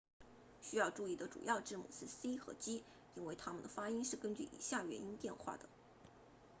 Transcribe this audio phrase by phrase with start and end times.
[0.63, 5.69] 需要注意的主要字母是 c 和 g 因为它们的发音是根据以下元音变化的